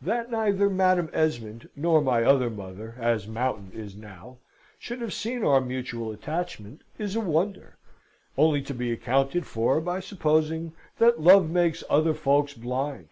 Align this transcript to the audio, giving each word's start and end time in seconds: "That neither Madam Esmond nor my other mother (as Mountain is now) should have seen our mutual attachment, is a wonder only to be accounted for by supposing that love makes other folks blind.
"That 0.00 0.28
neither 0.28 0.68
Madam 0.68 1.08
Esmond 1.12 1.68
nor 1.76 2.00
my 2.00 2.24
other 2.24 2.50
mother 2.50 2.96
(as 2.98 3.28
Mountain 3.28 3.70
is 3.78 3.94
now) 3.94 4.38
should 4.76 5.00
have 5.00 5.12
seen 5.14 5.44
our 5.44 5.60
mutual 5.60 6.10
attachment, 6.10 6.82
is 6.98 7.14
a 7.14 7.20
wonder 7.20 7.78
only 8.36 8.60
to 8.62 8.74
be 8.74 8.90
accounted 8.90 9.46
for 9.46 9.80
by 9.80 10.00
supposing 10.00 10.72
that 10.98 11.20
love 11.20 11.48
makes 11.48 11.84
other 11.88 12.12
folks 12.14 12.54
blind. 12.54 13.10